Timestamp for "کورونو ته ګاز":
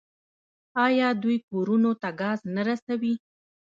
1.49-2.39